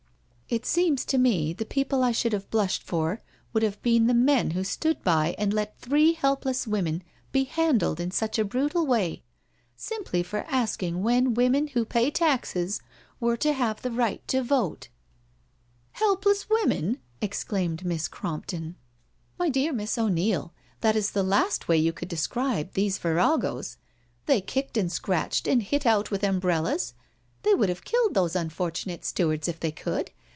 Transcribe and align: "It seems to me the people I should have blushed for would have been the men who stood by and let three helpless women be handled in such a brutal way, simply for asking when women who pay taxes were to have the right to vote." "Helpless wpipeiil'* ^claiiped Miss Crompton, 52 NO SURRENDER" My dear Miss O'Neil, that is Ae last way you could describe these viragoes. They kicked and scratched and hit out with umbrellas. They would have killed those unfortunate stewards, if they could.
"It 0.61 0.65
seems 0.65 1.05
to 1.05 1.17
me 1.17 1.53
the 1.53 1.63
people 1.63 2.03
I 2.03 2.11
should 2.11 2.33
have 2.33 2.49
blushed 2.49 2.83
for 2.83 3.21
would 3.53 3.63
have 3.63 3.81
been 3.81 4.07
the 4.07 4.13
men 4.13 4.51
who 4.51 4.65
stood 4.65 5.01
by 5.01 5.33
and 5.37 5.53
let 5.53 5.79
three 5.79 6.11
helpless 6.11 6.67
women 6.67 7.03
be 7.31 7.45
handled 7.45 8.01
in 8.01 8.11
such 8.11 8.37
a 8.37 8.43
brutal 8.43 8.85
way, 8.85 9.23
simply 9.77 10.21
for 10.21 10.43
asking 10.49 11.03
when 11.03 11.35
women 11.35 11.67
who 11.67 11.85
pay 11.85 12.11
taxes 12.11 12.81
were 13.21 13.37
to 13.37 13.53
have 13.53 13.81
the 13.81 13.91
right 13.91 14.27
to 14.27 14.43
vote." 14.43 14.89
"Helpless 15.93 16.43
wpipeiil'* 16.49 16.97
^claiiped 17.21 17.85
Miss 17.85 18.09
Crompton, 18.09 18.61
52 18.61 18.65
NO 18.65 18.73
SURRENDER" 18.73 18.77
My 19.39 19.47
dear 19.49 19.71
Miss 19.71 19.97
O'Neil, 19.97 20.53
that 20.81 20.97
is 20.97 21.15
Ae 21.15 21.21
last 21.21 21.69
way 21.69 21.77
you 21.77 21.93
could 21.93 22.09
describe 22.09 22.73
these 22.73 22.99
viragoes. 22.99 23.77
They 24.25 24.41
kicked 24.41 24.75
and 24.75 24.91
scratched 24.91 25.47
and 25.47 25.63
hit 25.63 25.85
out 25.85 26.11
with 26.11 26.25
umbrellas. 26.25 26.93
They 27.43 27.53
would 27.53 27.69
have 27.69 27.85
killed 27.85 28.15
those 28.15 28.35
unfortunate 28.35 29.05
stewards, 29.05 29.47
if 29.47 29.57
they 29.57 29.71
could. 29.71 30.11